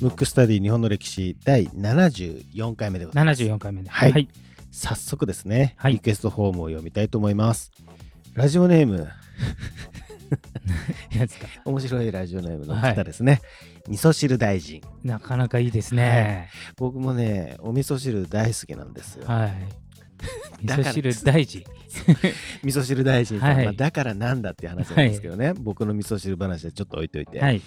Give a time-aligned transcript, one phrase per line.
[0.00, 3.42] ムックスタディ日本の歴史第74回目でございます。
[3.42, 3.88] 74回目で。
[3.88, 4.28] はいはい。
[4.70, 7.70] 早速ですね、はいリクエストフォームを読みたいと思います。
[8.34, 9.08] ラジオネーム、
[11.12, 11.46] いいですか？
[11.64, 13.40] 面白いラジオネームの方ですね。
[13.88, 14.82] 味噌汁大臣。
[15.04, 16.50] なかなかいいですね。
[16.76, 19.26] 僕もね、お味噌汁大好きなんですよ。
[19.26, 19.52] はい。
[20.62, 21.64] 味噌汁大事。
[22.62, 23.64] 味噌汁大臣さん、はい。
[23.66, 27.60] まあだからなんだっていう話なんですけどね、僕の味噌汁話はちょっと置いといて、はい。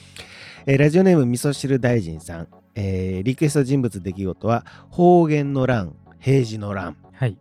[0.66, 6.98] えーラジオネーム味噌汁大臣さん、えーリクエスト人物出来事は方言の乱平時の乱。
[7.14, 7.38] はい。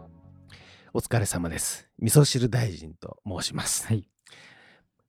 [0.92, 1.88] お疲れ様です。
[1.98, 3.86] 味噌汁大臣と申します。
[3.86, 4.08] はい。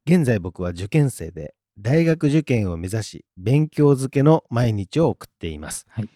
[0.06, 6.10] 現在僕は受験生で大学受験を目指し勉強漬けの毎日を送っています、はい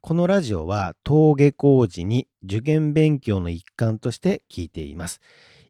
[0.00, 5.20] このラジオは登下校時に受験勉強の一環として聞いています。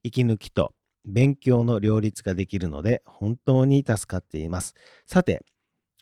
[0.03, 0.75] 息抜きと
[1.07, 4.75] 勉強の両立ができるので本当に助かっています。
[5.07, 5.43] さて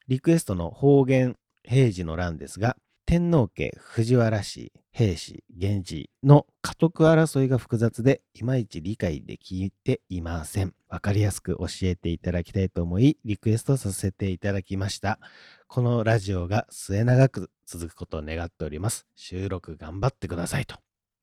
[0.08, 15.18] リクエストの方言平時の欄ですが天皇家藤原氏平氏源氏の家督争いが複雑でいまいち理解できていませんわかりやすく教えていただきたいと思いリクエストさせていただきました
[15.66, 20.76] このラジオが末永く続くことを願っております収録頑張ってくださいと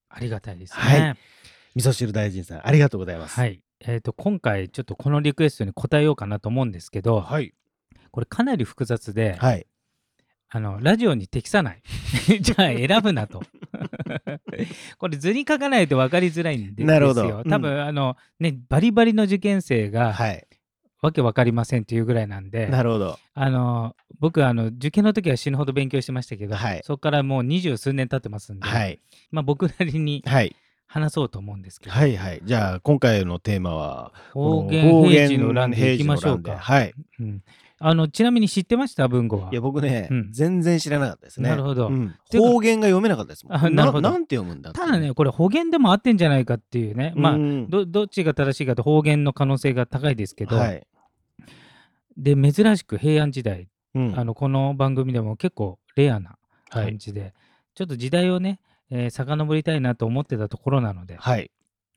[0.07, 0.79] ありがたいですね。
[0.79, 1.17] はい
[1.75, 3.59] 味噌汁大臣さんありがとうございますはい。
[3.79, 7.55] えっ、と、今回、ちょっとこのリクエストに答えようかなと思うんですけど、はい
[8.11, 9.65] これかなり複雑で、はい
[10.55, 11.81] あの、ラジオに適さない。
[12.39, 13.41] じゃあ選ぶなと。
[14.97, 17.21] これ図に書かないと分かりづらいんでなるほど。
[17.23, 17.41] ですよ。
[17.43, 17.49] うん。
[17.49, 20.47] 多分、あの、ね、バリバリの受験生が、はい。
[21.01, 23.19] わけ分かりませんっていうぐらいなんで、なるほど。
[23.33, 26.81] あの、僕、あの、受験の時は死ぬほど勉強してましたけど、はい。
[26.83, 28.99] そこからもう二十数年経ってますんで、はい。
[29.29, 30.55] まあ僕なりにはい。
[30.93, 32.41] 話そうと思うんですけど、はいはい。
[32.43, 36.57] じゃあ今回のテーマは方言平時の乱でいきましょうか。
[36.57, 36.93] はい。
[37.19, 37.43] うん
[37.85, 39.07] あのちなみに知ってました？
[39.07, 39.49] 文吾は。
[39.51, 40.31] いや僕ね、うん。
[40.31, 41.49] 全然知らなかったですね。
[41.49, 41.89] なるほど。
[41.89, 42.15] うん。
[42.29, 43.57] ていうか方言が読めなかったですもん。
[43.57, 44.09] あ なるほど。
[44.09, 50.87] なんて読むんだってただね、これ方言でも合ってんじゃないかっていうね、まあ、うんどどっちが正しいかと方言の可能性が高いですけど、はい。
[52.17, 54.19] で珍しく平安時代、うん。
[54.19, 56.37] あのこの番組でも結構レアな
[56.69, 56.85] はい。
[56.85, 57.33] 感じで、
[57.75, 61.51] ちょっと時代をね、えー遡りたいなと思ってたところなので、はい。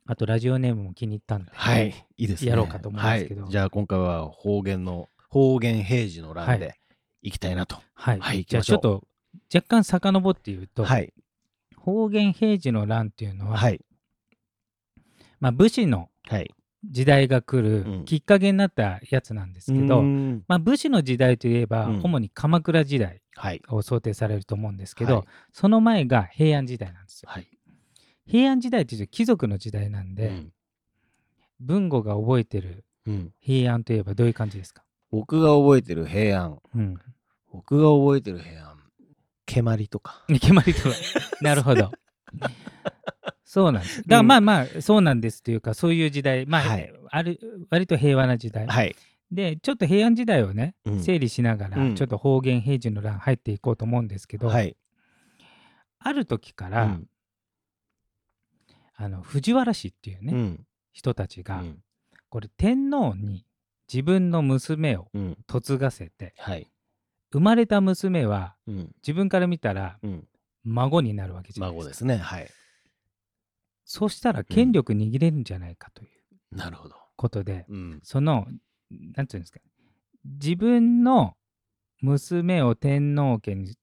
[0.08, 1.88] あとラジオネームも気に入ったんで、はい。
[2.16, 2.50] いいですね。
[2.50, 3.42] やろうかと思うんですけど。
[3.42, 6.76] はい、じゃあ今回は方言の方言平時の欄はで
[7.20, 7.76] いきたいなと。
[7.92, 8.20] はい。
[8.20, 9.06] はいじゃあちょっと
[9.54, 11.12] 若干遡って言うと、はい。
[11.76, 13.84] 方言平時の乱っていうのは、はい。
[15.38, 16.50] まあ、武士のはい。
[16.88, 17.98] 時代が来うん。
[17.98, 20.42] るきっかけになったやつなんですけど、うん。
[20.48, 22.02] まあ、武士の時代といえば、うん。
[22.02, 23.60] 主に鎌倉時代はい。
[23.68, 25.24] を想定されると思うんですけど、はい。
[25.52, 27.28] その前が平安時代なんですよ。
[27.30, 27.46] はい。
[28.24, 30.52] 平安時代っていうと貴族の時代なんで、うん。
[31.60, 33.32] 文吾が覚えてるうん。
[33.40, 34.82] 平安といえばどういう感じですか、
[35.16, 36.58] 僕が覚えてる平安。
[36.74, 36.98] うん、
[37.50, 38.76] 僕が覚えてる平安
[39.46, 40.22] 蹴鞠とか。
[40.28, 40.94] 決まりとは
[41.40, 41.90] なるほど。
[43.42, 44.02] そうなんです。
[44.02, 44.26] だからうん。
[44.26, 46.44] まあまあそうなんですというかそういう時代。
[46.44, 46.92] まあ、はい。
[47.08, 48.94] ある割と平和な時代、はい。
[49.30, 51.02] でちょっと平安時代をね、うん。
[51.02, 51.94] 整理しながら、うん。
[51.94, 54.76] ちょっと方言平時の欄入っていこうと思うんですけど、はい。
[55.98, 57.08] ある時から、うん。
[58.94, 60.66] あの藤原氏っていうね、うん。
[60.92, 61.82] 人たちが、うん。
[62.28, 63.46] これ天皇に
[63.92, 65.38] 自分の娘をうん。
[65.52, 66.70] 嫁がせてはい。
[67.32, 68.94] 生まれた娘はうん。
[69.02, 70.28] 自分から見たらうん。
[70.64, 71.82] 孫になるわけじゃないですか。
[71.82, 72.50] 孫ですねはい。
[73.84, 76.96] そしたら権力握れるんじゃないかというなるほど。
[77.16, 78.00] ことで、うん。
[78.02, 78.46] その
[78.90, 79.60] なんていうんですか
[80.24, 81.36] 自分の
[82.00, 83.74] 娘を天皇家に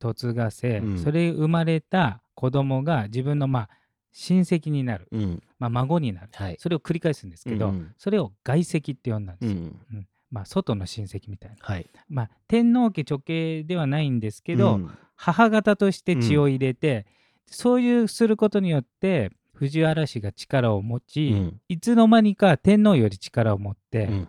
[0.00, 0.98] 嫁がせ、うん。
[0.98, 3.68] それ生まれた子供が自分のまあ
[4.12, 6.28] 親戚になる、うんまあ、孫になる。
[6.32, 6.56] はい。
[6.58, 7.94] それを繰り返すんですけど、うんうん。
[7.96, 10.08] それを外戚って呼んだんですよ、うんうん。
[10.30, 11.86] まあ、外の親戚みたいな、はい。
[12.08, 14.90] まあ、天皇家直系ではないんですけど、うん。
[15.14, 17.06] 母方として血を入れて、
[17.46, 21.60] そういうすることによって藤原氏が力を持ち、うん。
[21.68, 24.28] いつの間にか天皇より力を持って、うん。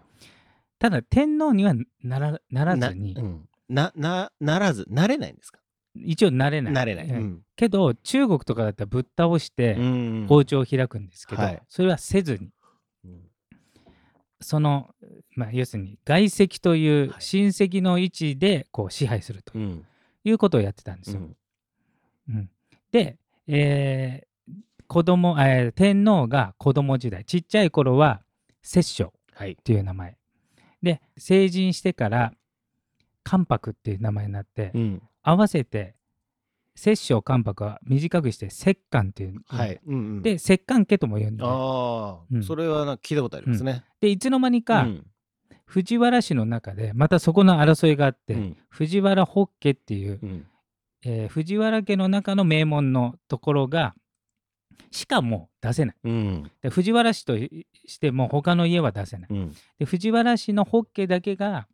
[0.80, 5.60] ただ天皇にはならならなずに、うんななならずなれないんですか？
[6.04, 6.74] 一応なれない。
[6.74, 7.06] なれない。
[7.10, 7.18] ええ。
[7.18, 7.42] うん。
[7.56, 11.62] けど中国とかだったらぶっ倒してうん王朝を開くんですけど、はい。
[11.68, 12.50] それはせずに。
[13.06, 13.22] うん。
[14.40, 14.94] その、
[15.36, 17.22] まあ、要するに外戚というはい。
[17.22, 19.86] 親戚の位置でこう支配するとうん。
[20.24, 21.22] いうことをやってたんですよ。
[21.22, 22.36] うん。
[22.36, 22.50] うん。
[22.92, 23.18] で、
[23.48, 24.28] えー
[24.90, 28.22] 子供、えー天皇が子供時代ちっちゃい頃は
[28.62, 29.52] 摂政はい。
[29.52, 30.16] っていう名前。
[30.82, 32.34] で成人してから
[33.24, 35.94] 関白っていう名前になって、うん合わせて
[36.74, 39.80] 摂政関白は短くして摂関っていう、はい。
[39.86, 40.22] うんうん。
[40.22, 42.44] で摂関家とも呼んでああうん。
[42.44, 43.84] それはな聞いたことありますね。
[44.00, 45.08] でいつの間にか、うん。
[45.66, 48.58] 藤原氏の中でまたそこの争いがあって、うん。
[48.70, 50.46] 藤原北家っていう、うん。
[51.04, 53.94] えー藤原家の中の名門のところが
[54.92, 55.96] しかも出せない。
[56.04, 56.52] うん。
[56.62, 59.30] で藤原氏としても他の家は出せない。
[59.32, 59.56] うん。
[59.80, 61.68] で藤原氏の北家だけが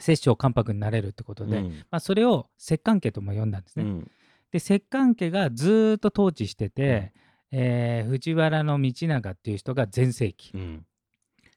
[0.00, 1.70] 摂政関白になれるってことで、うん。
[1.90, 3.84] まあ、それを摂関家とも呼んだんですね。
[3.84, 4.10] うん。
[4.50, 7.12] で摂関家がずーっと統治してて、
[7.52, 10.52] えー藤原道長っていう人が全盛期。
[10.54, 10.86] うん。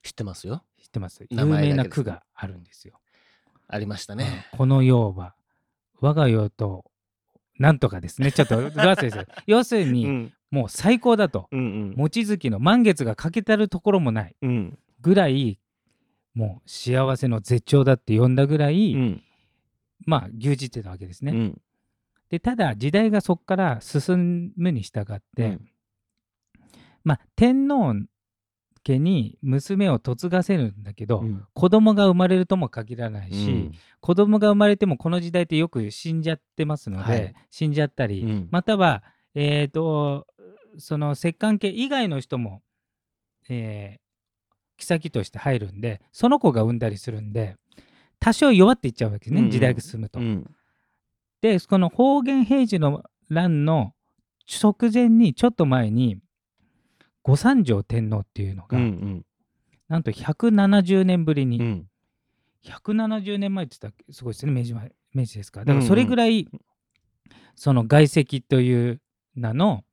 [0.03, 0.63] 知ってますよ。
[0.81, 1.25] 知ってます。
[1.31, 2.99] 名有名な句があるんですよ。
[3.67, 4.47] ありましたね。
[4.51, 5.35] この世は
[6.01, 6.85] 我が世と
[7.57, 8.31] なんとかですね。
[8.31, 10.33] ちょっと ど忘れです要するに、うん。
[10.51, 11.47] もう最高だと。
[11.51, 11.95] うんうん。
[11.95, 14.77] 望月の満月が欠けたるところもないうん。
[15.01, 15.59] ぐらい
[16.33, 19.23] もう幸せの絶頂だって呼んだぐらい、うん。
[20.05, 21.31] まあ牛耳ってたわけですね。
[21.31, 21.61] うん。
[22.29, 25.69] でただ時代がそこから進むに従って、うん。
[27.03, 27.93] まあ天皇
[28.83, 31.45] 家に娘を嫁がせるんだけど、うん。
[31.53, 33.71] 子供が生まれるとも限らないし、うん。
[34.01, 37.33] 子供が生まれてもこの時代ってよく死んじゃってますので、はい。
[37.51, 38.47] 死んじゃったり、うん。
[38.51, 39.03] または
[39.35, 40.27] えっ、と
[40.77, 42.61] その摂関家以外の人も、
[43.49, 44.02] えー
[44.77, 47.55] 妃として入るんでその子が産んだりするんで
[48.19, 49.51] 多少弱っていっちゃうわけですね、うんうん。
[49.51, 50.19] 時代が進むと。
[50.19, 50.49] うん。
[51.41, 53.93] でこの方言平治の乱の
[54.47, 56.17] 直前にちょっと前に
[57.23, 59.25] 御三条天皇っていうのうが、ん。
[59.89, 61.87] なんと170年ぶりに、うん。
[62.63, 65.59] 170年前って言ったらすごいですね明治前明治ですか。
[65.61, 66.47] らだからそれぐらい、
[67.55, 69.01] その外籍という
[69.35, 69.83] 名の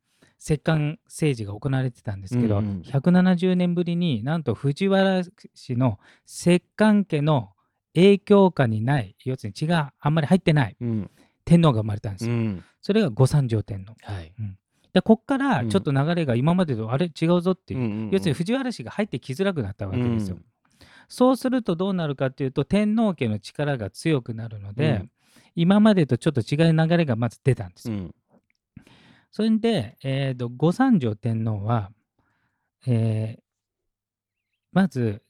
[0.41, 2.81] 摂関政治が行われてたんですけど、うんうん。
[2.81, 5.23] 170年ぶりになんと藤原
[5.55, 7.51] 氏の摂関家の
[7.95, 11.11] 影響下にない要するに血があんまり入ってないうん。
[11.45, 12.33] 天皇が生まれたんですよ。
[12.33, 12.65] うん。
[12.81, 13.95] それが御三条天皇。
[14.03, 14.33] はい。
[14.95, 20.37] でこっからちょっと流れが今までとあれ違うぞっていう、うん要するに藤原氏が入ってきづらくなったわけですよ。
[20.37, 20.45] うん
[21.13, 25.11] そうするとどうなるかっていうと天皇家の力が強くなるので、うん。
[25.57, 28.15] 今までとちょっと違う流れがまず出たんですよ。
[29.31, 31.91] うんそれで、えーと御三条天皇は、
[32.87, 33.43] えー
[34.73, 35.23] まず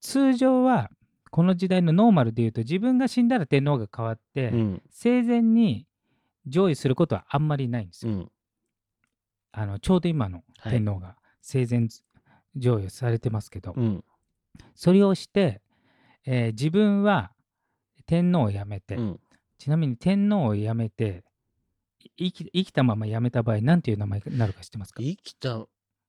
[0.00, 0.90] 通常は
[1.30, 4.82] この時代のノーマルでいうと自分が死んだら天皇が変わって、うん。
[4.90, 5.86] 生前に
[6.46, 8.12] 上位することはあんまりないんですよ。
[8.12, 8.30] うん。
[9.50, 11.88] あのちょうど今の天皇が生前
[12.54, 14.04] 上位されてますけど、うん。
[14.76, 15.60] それをして、
[16.24, 17.32] えー自分は
[18.06, 19.20] 天皇を辞めて、うん。
[19.58, 21.23] ちなみに天皇を辞めてい
[22.18, 25.02] 生き生きたまま辞めた場合何ていう名前になるか知ってますか？
[25.02, 25.66] 生きた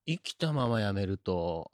[0.07, 1.71] 生きたままやめると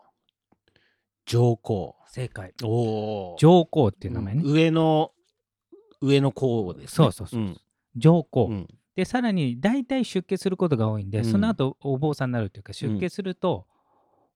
[1.25, 1.95] 上皇。
[2.07, 2.53] 正解。
[2.63, 5.12] おお上皇っていう名前ね、上の
[6.01, 6.88] 上の皇ですね。
[6.88, 7.44] そうそうそうう。
[7.44, 7.57] ん。
[7.95, 8.68] 上皇、うん。
[8.95, 11.25] でさらに大体出家することが多いんで、うん。
[11.25, 13.65] その後お坊さんになるというか出家すると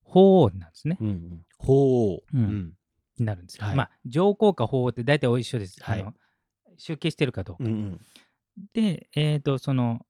[0.03, 1.07] 法皇なんですね、うん。
[1.07, 2.39] うん法うん。
[2.39, 2.73] うん。
[3.17, 3.75] になるんですよ、はい。
[3.75, 6.01] まあ上皇か法皇って大体お一緒です、はい。
[6.01, 6.13] あの
[6.77, 7.99] 出家してるかどうか、うん
[8.73, 10.05] で、えー、とその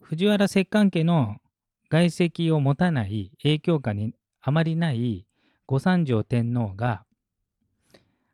[0.00, 1.36] 藤原摂関家の
[1.90, 5.26] 外籍を持たない影響下にあまりない
[5.66, 7.04] 御三条天皇が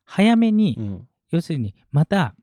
[0.04, 1.08] 早めに、うん。
[1.30, 2.36] 要するにまた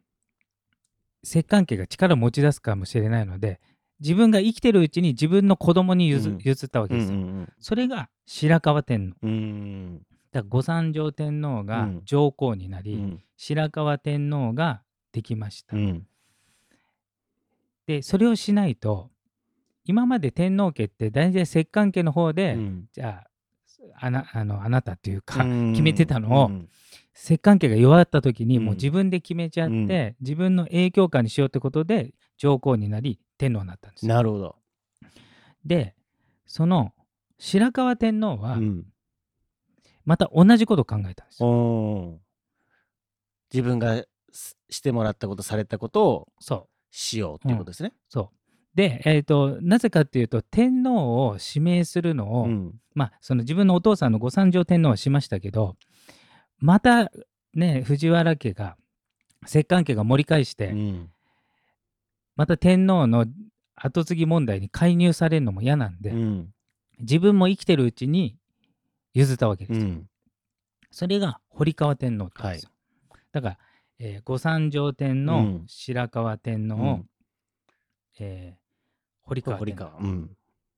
[1.23, 3.61] 摂関家が力を持ち出すかもしれないので
[4.01, 6.37] 自分が生きてるうちに自分の子供に譲,、うん。
[6.39, 7.19] 譲ったわけうんうですよ。
[7.19, 7.53] ん。
[7.59, 9.17] それが白河天皇。
[9.23, 9.97] うん。
[10.31, 12.01] だから御三条天皇がうん。
[12.03, 13.23] 上皇になり、うん。
[13.37, 14.81] 白河天皇が
[15.13, 15.77] できました。
[15.77, 16.07] うん
[17.87, 19.09] でそれをしないと
[19.85, 22.85] 今まで天皇家って大体摂関家の方で、うん。
[22.93, 25.71] じゃああなあのあなたというか、うん。
[25.71, 26.69] 決めてたのをうん。
[27.13, 28.65] 摂関家が弱った時にうん。
[28.65, 30.15] もう自分で決めちゃって、うん。
[30.21, 34.13] 自分の影響下にしようってことで上皇になり天皇になったんですよ。
[34.13, 34.55] なるほど。
[35.65, 35.95] で
[36.45, 36.93] その
[37.37, 38.85] 白河天皇はうん。
[40.05, 42.19] また同じことを考えたんですよ。
[43.53, 47.93] 自分がすしてもらったことされたことをそうしようっていうことですね。
[48.09, 48.37] そう。
[48.75, 52.73] で、えー、となぜかっていうと天皇を指名するのを、うん。
[52.93, 55.77] まあその自分のお父さんの御三条天皇はしましたけど
[56.59, 57.09] また
[57.53, 58.75] ね藤原家が
[59.45, 61.09] 摂関家が盛り返して、うん。
[62.35, 63.25] また天皇の
[63.75, 66.53] 後継ぎ問題に介入されるのも嫌なんで、うん。
[66.99, 68.37] 自分も生きてるうちに
[69.13, 69.79] 譲ったわけです。
[69.79, 69.85] よ。
[69.85, 70.07] うん。
[70.91, 72.69] それが堀川天皇ってですよ。
[73.31, 73.57] だから、
[74.03, 75.63] えー御三条天皇、うん。
[75.67, 77.09] 白河天皇、うん。
[78.19, 78.61] えー
[79.23, 79.91] 堀川堀天皇。
[79.91, 80.29] 川うん。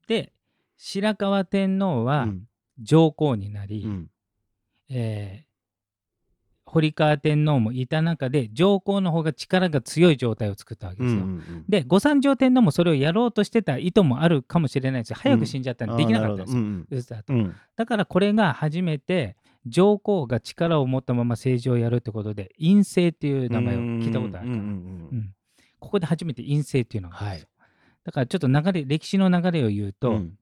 [0.07, 0.33] で
[0.77, 2.41] 白河天皇うはん。
[2.79, 4.09] 上皇になり、うん。
[4.89, 5.53] えー
[6.65, 11.21] 堀川天皇もいた中で上皇の方が力が強い状態を作ったわけですよ。
[11.21, 15.09] うんで御三条天皇もそれをやろうとしてた意図もあるかもしれないです。
[15.11, 16.61] よ早く死んじゃったんでできなかったんですよ。
[16.61, 16.87] うん
[17.29, 17.55] うん。
[17.75, 25.33] だからこれが初めて上皇が力を持ったまま政治をやるってことで院政っていう名前を聞いたことあるかな、うん
[25.79, 27.69] ここで初めて院政っていうのがあるんですよ、はい。
[28.05, 30.37] だからちょっと流れ歴史の流れを言うと、うん。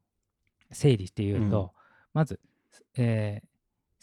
[0.71, 1.69] 整理して言うと、うん。
[2.13, 2.39] まず、
[2.95, 3.45] えー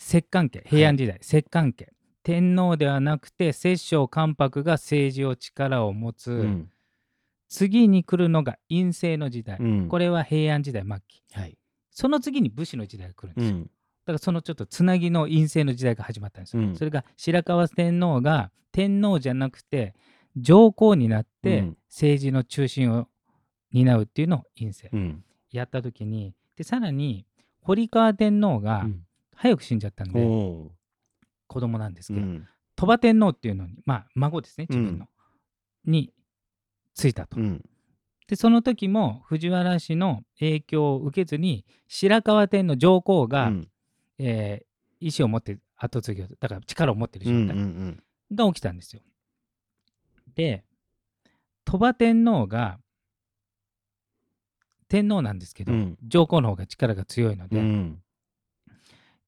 [0.00, 1.88] 摂関家平安時代、摂関家
[2.22, 6.70] 天皇ではなくて摂政関白が政治を力を持つ、うん。
[7.48, 9.88] 次に来るのが院政の時代、うん。
[9.88, 11.22] これは平安時代末期。
[11.32, 11.56] はい。
[11.90, 13.66] その次に武士の時代が来るんですよ、
[14.08, 16.76] からそのちょっとつなぎの院政の時代が始まったんですよ、うん。
[16.76, 19.94] それが白河天皇が天皇じゃなくて
[20.36, 21.76] 上皇になってうん。
[21.88, 23.08] 政治の中心を
[23.72, 25.24] 担うっていうのを院政、うん。
[25.50, 27.26] やった時にでさらに
[27.60, 29.04] 堀川天皇がうん。
[29.36, 30.68] 早く死んじゃったんで、おー。
[31.46, 32.48] 子供なんですけど、うん。
[32.74, 35.06] 鳥羽天皇っていうのにまあ孫ですね自分の、
[35.84, 36.12] に
[36.94, 37.62] ついたと、うん。
[38.26, 43.68] でその時も藤原氏の影響を受けずに白河天皇上皇が、うん
[44.18, 44.68] えー
[45.00, 48.02] 意思を持って後継ぎをだから力を持ってる状態ん
[48.34, 49.02] が起きたんですよ。
[50.34, 50.64] で
[51.64, 52.80] 鳥羽天皇が
[54.88, 55.98] 天皇なんですけど、うん。
[56.02, 58.02] 上皇の方が力が強いので、うん。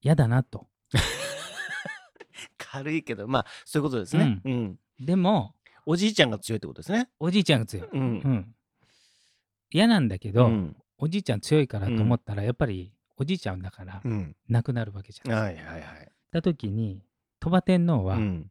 [0.01, 0.67] 嫌だなと。
[2.57, 4.41] 軽いけどまあそういうことですね。
[4.45, 4.79] うん。
[4.99, 5.55] でも
[5.87, 7.11] おじいちゃんが強いってことですね。
[7.21, 7.89] おじいちゃんが強い。
[9.71, 10.77] 嫌なんだけど、うん。
[10.99, 14.35] おじいちゃん強いからと思ったら、やっぱりおじいちゃんだからうん。
[14.49, 15.73] 亡くなるわけじゃないですか。
[15.73, 16.13] はいはいはい。
[16.33, 17.03] た時に
[17.39, 18.51] 鳥羽天皇は、うん。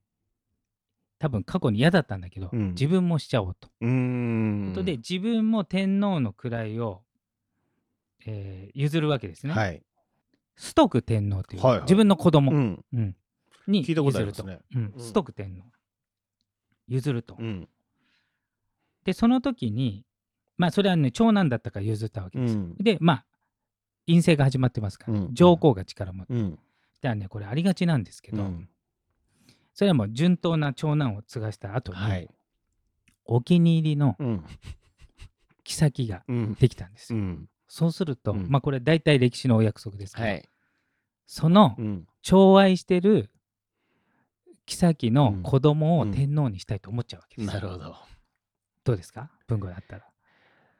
[1.17, 2.69] 多分過去に嫌だったんだけど、うん。
[2.69, 3.67] 自分もしちゃおうと。
[3.81, 3.85] う
[4.69, 7.01] ことで自分も天皇の位を、
[8.27, 9.53] えー譲るわけですね。
[9.53, 9.81] はい。
[10.55, 11.81] 崇徳天皇という、はいはい。
[11.81, 12.85] 自分の子供、うん。
[12.93, 13.15] うん。
[13.67, 14.19] に譲ると。
[14.19, 14.59] りますね。
[14.75, 14.93] うん。
[14.95, 15.01] うん。
[15.01, 15.65] 崇徳天皇。
[16.87, 17.35] 譲ると。
[17.39, 17.67] うん。
[19.03, 20.05] でその時に
[20.57, 22.53] まあそれはね長男だったから譲ったわけです。
[22.53, 22.75] うん。
[22.77, 23.25] でまあ
[24.11, 25.33] 院政が始まってますから、うん。
[25.33, 26.33] 上皇が力を持って。
[26.33, 26.51] うん。
[26.51, 26.59] だか
[27.03, 28.69] らねこれありがちなんですけど、うん。
[29.73, 32.29] それはもう順当な長男を継がした後に、はい。
[33.25, 34.43] お気に入りのうん。
[35.63, 36.53] 妃がうん。
[36.55, 37.19] できたんですよ。
[37.19, 37.49] うん。
[37.67, 38.47] そうすると、うん。
[38.49, 40.49] まあこれ大体歴史のお約束ですけど、はい。
[41.27, 42.07] そのうん。
[42.23, 43.29] 寵愛してる
[44.65, 47.53] 妃の子供を天皇にしたいと思っちゃうわけです。
[47.53, 47.95] なるほど。
[48.83, 49.29] どうですか？
[49.47, 50.05] 文豪だったら。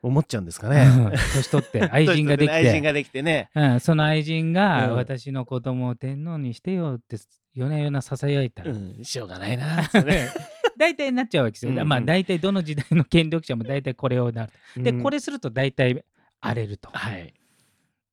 [0.02, 0.76] 思っちゃうんですかうん。
[0.76, 3.50] ね年取って 愛人ができて、愛人ができてね。
[3.54, 4.96] うん、その愛人がうん。
[4.96, 7.18] 私の子供を天皇にしてよって
[7.54, 9.04] 夜な夜なささやいたら、うん。
[9.04, 9.84] しょうがないな
[10.78, 11.72] 大体なっちゃうわけですよ。
[11.72, 11.88] うんうん。
[11.88, 14.84] まあ大体どの時代の権力者も大体これをなる。
[14.84, 15.04] で、うん。
[15.04, 16.04] これすると大体
[16.40, 16.90] 荒れると。
[16.92, 17.34] だはい。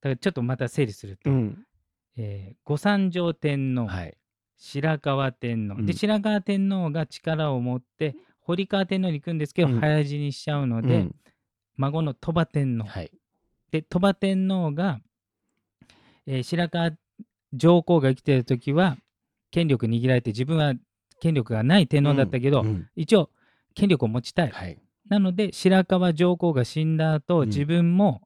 [0.00, 1.64] からちょっとまた整理すると、うん。
[2.16, 4.16] えー御三条天皇、はい。
[4.58, 5.86] 白河天皇、うん。
[5.86, 9.80] で白河天皇が力を持って堀川天皇に行くんですけど、うん。
[9.80, 11.14] 早死にしちゃうので、うん
[11.76, 13.10] 孫の鳥羽天皇、はい。
[13.70, 15.00] で鳥羽天皇が、
[16.26, 16.92] えー白河
[17.52, 18.96] 上皇が生きてる時は
[19.50, 20.74] 権力握られて自分は
[21.20, 23.30] 権力がない天皇だったけど、うん一応
[23.74, 24.78] 権力を持ちたい、はい。
[25.08, 27.48] なので白河上皇が死んだ後、うん。
[27.48, 28.22] 自分も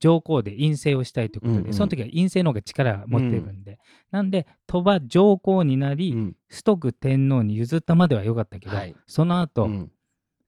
[0.00, 1.72] 上皇で院政をしたいということで、うんうん。
[1.74, 3.78] その時は院政の方が力を持ってるんで、
[4.10, 6.36] なんで鳥羽上皇になり、うん。
[6.48, 8.96] 崇徳天皇に譲ったまではよかったけど、はい。
[9.06, 9.92] その後、うん。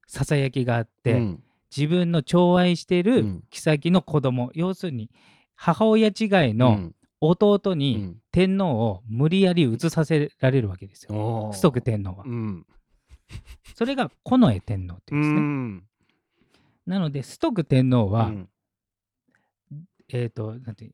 [0.07, 1.43] ささやきがあって、うん
[1.75, 3.45] 自分の寵愛しているうん。
[3.50, 5.11] 妃の子供、要するに
[5.55, 6.95] 母親違いうのん。
[7.21, 8.17] 弟うにん。
[8.33, 12.25] 天皇を無理やり移させられるわけですよ、崇徳天皇は。
[12.27, 12.29] う。
[12.29, 12.67] ん。
[13.75, 15.41] それが近衛天皇ってういうんですね。
[15.41, 15.85] ん。
[16.87, 18.49] なので崇徳天皇は、うん。
[20.09, 20.91] えっ、となんて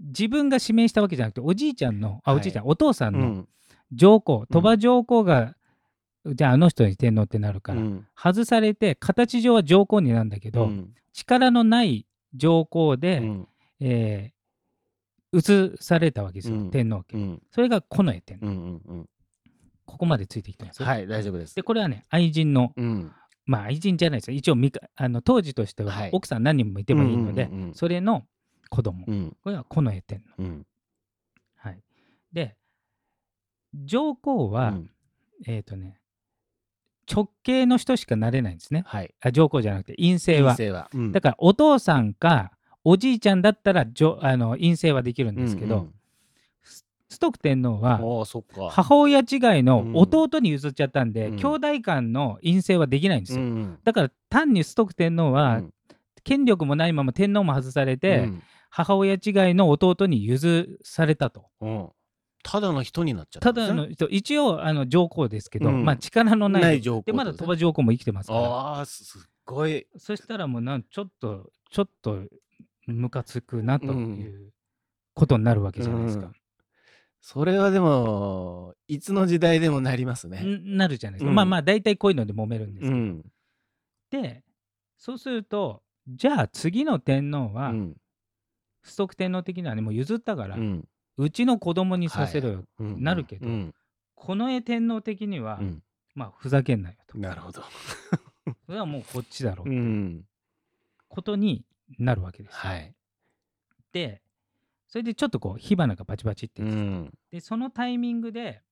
[0.00, 2.40] 自分が指名したわけじゃなくておじいちゃんのあはい。
[2.40, 3.48] おじいちゃん、お父さんのうん。
[3.92, 5.54] 上皇鳥羽上皇が、
[6.26, 8.06] じゃああの人に天皇ってなるから、うん。
[8.14, 10.94] 外されて形上は上皇になんだけど、うん。
[11.12, 13.48] 力のない上皇で、うん。
[13.80, 14.40] えー
[15.32, 16.70] 移されたわけですよ、うん。
[16.72, 17.42] 天皇家、うん。
[17.52, 19.08] それが近衛天皇、うんうんうん。
[19.86, 21.54] ここまでついてきてます、はい大丈夫です。
[21.54, 23.12] でこれはね愛人のうん。
[23.46, 24.36] まあ愛人じゃないですよ。
[24.36, 26.10] 一応みかあの当時としてははい。
[26.12, 27.74] 奥さん何人もいてもいいので、うんうんうんうん。
[27.74, 28.24] それの
[28.70, 29.36] 子供、うん。
[29.42, 30.66] これは近衛天皇うん。
[31.56, 31.80] はい。
[32.32, 32.56] で
[33.84, 34.90] 上皇は、うん。
[35.46, 35.99] えっ、とね
[37.10, 38.84] 直系の人しかなれないんですね。
[38.86, 39.14] はい。
[39.20, 40.52] あ上皇じゃなくて陰性は。
[40.54, 40.88] 陰性は。
[40.94, 41.12] うん。
[41.12, 42.52] だからお父さんか
[42.84, 45.94] おじいちゃんだったらじょあの陰性はできるんですけど、うんうん。
[47.08, 48.00] 崇徳天皇は
[48.70, 49.26] 母親違い
[49.62, 49.96] のうん。
[49.96, 51.36] 弟に譲っちゃったんで、うん。
[51.36, 55.72] 兄弟間の陰性はできないんですよ、うんだから単に崇徳天皇うはん。
[56.22, 58.42] 権力もないまま天皇も外されて、うん。
[58.70, 59.20] 母親違い
[59.54, 61.46] の弟に譲されたと。
[62.42, 72.24] うんただの人になっちゃったねだの人一応あの上皇ですけど、うんまあ力のない上皇でまだ鳥羽上皇も生きてますからああすすっごいそしたらもうなんちょっとちょっと
[72.86, 74.52] ムカつくなという
[75.14, 76.26] ことになるわけじゃないですか。
[76.26, 76.32] うん
[77.22, 80.40] それはでも、いつの時代でもなりますね。
[80.40, 81.28] んなるじゃないですか。
[81.28, 82.96] うんまあまあ大体こういうので揉めるんですけど。
[82.96, 83.22] うん。
[84.10, 84.42] で
[84.96, 87.96] そうするとじゃあ次の天皇は、うん。
[88.80, 90.56] 不足天皇的にはねもう譲ったから、
[91.20, 91.24] う。
[91.24, 93.74] うんちの子供にさせろよ、うんなるけどうん。
[94.14, 95.82] この絵天皇的には、うん
[96.14, 97.18] まあふざけんなよと。
[97.18, 97.62] なるほど。
[98.66, 100.24] それはもうこっちだろう、うん。
[101.08, 101.64] ことに
[101.98, 102.58] なるわけですよ。
[102.58, 102.94] はい。
[103.92, 104.22] で
[104.88, 107.18] それでちょっとこう火花がバチバチってう言って、ん。
[107.30, 108.62] でそのタイミングで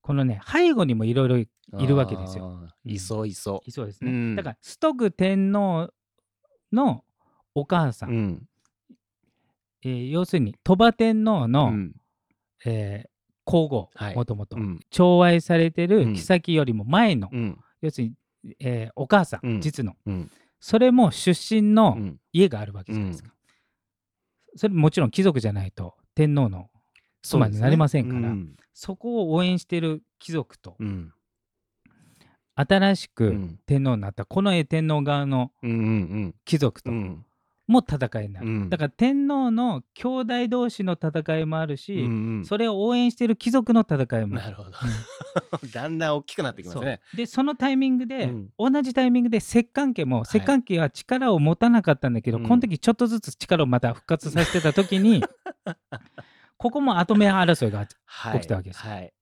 [0.00, 1.48] このね背後にもいろいろい
[1.86, 2.68] るわけですよ。
[2.84, 4.10] いそういそいそうですね。
[4.10, 5.92] うんだからストグ天皇
[6.72, 7.04] の
[7.54, 8.12] お母さう。
[8.12, 8.48] ん、うん。
[9.86, 11.94] えー要するに鳥羽天皇の、うん
[12.64, 13.08] えー
[13.48, 14.80] 皇后はいもともとうん。
[14.90, 17.58] 寵愛されてうんる妃よりも前の、うん。
[17.80, 20.30] 要するに、えーお母さん、うん実のうん。
[20.58, 22.18] それも出身うのん。
[22.32, 23.32] 家があるわけじゃないですか。
[24.56, 26.70] それもちろん貴族じゃないと天皇の
[27.22, 28.56] 妻になれませんからうん。
[28.74, 31.12] そこを応援してる貴族とうん。
[32.56, 33.60] 新しくうん。
[33.66, 35.52] 天皇になった近衛天皇側の。
[36.44, 37.25] 貴族とうん。
[37.66, 42.44] も戦いになる、うんだから天皇の兄弟同士の戦いもあるし、うん。
[42.44, 44.70] それを応援してる貴族の戦いもあるなるほど。
[45.74, 47.00] だんだん大きくなってきますね。
[47.14, 55.24] でそのタイミングで、うん同じタイミングで摂関家も摂関家は力を持たなかったんだけど、うんこの時ちょっとずつ力をまた復活させてた時に
[56.58, 58.40] ここも跡目争いがはい。
[58.40, 59.12] 起きたわけですはい。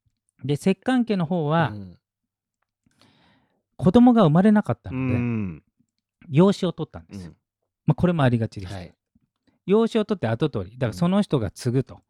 [0.44, 1.98] で摂関家の方はうん
[3.76, 5.62] 子供が生まれなかったうので、ん。
[6.28, 7.36] 養子を取ったんですよ、うん
[7.86, 8.94] まあ、これもありがちです、はい。
[9.66, 12.00] 養子を取って後取りだからその人が継ぐと。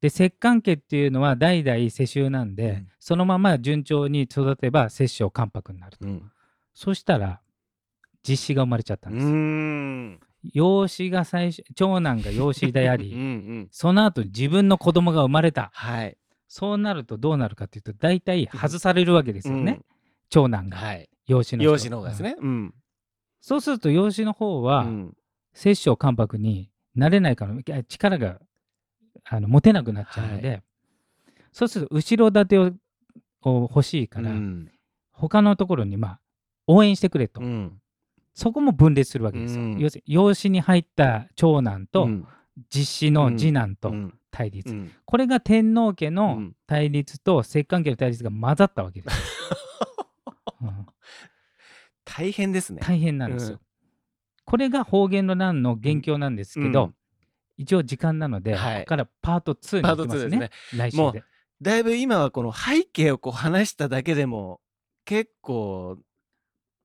[0.00, 6.30] で摂関家っていうのは代々世襲なんで、うんそのまま順調に育てば摂政関白になると、うん。
[6.74, 7.40] そしたら
[8.22, 10.20] 実子が生まれちゃったんうで
[10.50, 10.54] す。
[10.54, 13.20] 養子が最初長男が養子であり、 うん。
[13.20, 13.68] うん。
[13.70, 16.16] その後自分の子供が生まれたはい。
[16.48, 19.84] そうなるとどうなるかっていうと大体外されるわけですよね、うん
[20.28, 21.10] 長男がはい。
[21.26, 22.36] 養子の人養子の方がですね。
[23.40, 25.16] そうすると養子の方は、うん
[25.52, 28.40] 摂政関白になれないから力が
[29.24, 30.62] あの持てなくなっちゃうので、
[31.52, 32.72] そうすると後ろ盾を
[33.44, 34.70] を欲しいから、うん。
[35.10, 36.20] 他のところにまあ
[36.66, 37.80] 応援してくれと、うん。
[38.34, 39.78] そこも分裂するわけですよ、うん。
[39.78, 42.26] 要するに養子に入った長男と、うん。
[42.70, 44.18] 実子の次男とうん。
[44.30, 44.92] 対立、うん。
[45.04, 46.56] これが天皇家うのん。
[46.66, 49.16] 対立と摂関家の対立が混ざったわけです
[52.04, 52.80] 大変ですね。
[52.82, 53.60] 大変なんですよ、うん
[54.52, 56.94] これが方言の乱の元凶なんですけど、うん
[57.58, 60.78] 一応時間なので、はいここからパート2にパート2行きますねですね。
[60.78, 61.22] 来週もうで。
[61.60, 64.60] だいぶ今はこの背景をこう話しただけでも
[65.04, 65.98] 結構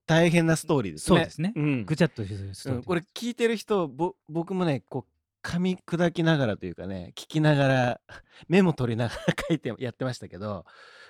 [0.05, 1.17] 大変なストーリーですね。
[1.17, 1.53] そうですね。
[1.55, 8.01] うんぐちゃっとするストーリーうんこれ聞いてる人ぼ僕もねこう噛み砕きながらというかね聞きながら
[8.49, 10.65] メモ取りながら 書いてやってましたけど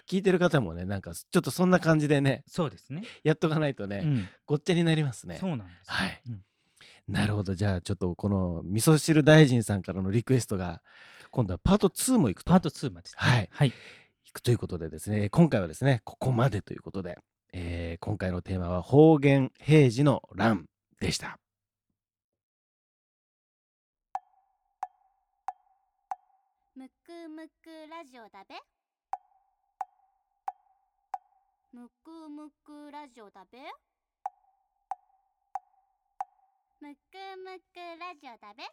[0.10, 3.04] 聞いてる方もねなんかちょっとそんな感じでねそうですね。
[3.24, 5.38] やっとかないとね、うんごっちゃになりますね。
[5.40, 5.94] そうなんですよ。
[5.94, 6.44] はいうん
[7.08, 10.82] なるほどじゃあちょっとこの味噌汁大臣さんからのリクエストが
[11.32, 13.14] 今度はパート2もいくとパート2までね。
[13.16, 13.74] はいはい。
[14.26, 17.18] いくということでですね今回はですねここまでということで、
[17.54, 20.66] えー今回のテーマは方言平時の乱
[21.00, 21.40] でした。
[26.76, 28.56] むくむくラジオだべ
[31.74, 33.60] むくむくラジオだべ？
[36.80, 37.00] むく
[37.44, 38.64] むくラジオだべ？